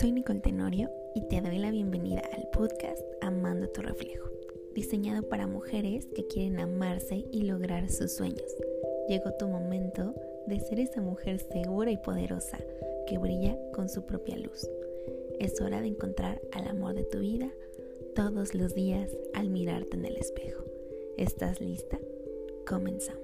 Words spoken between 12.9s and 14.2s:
que brilla con su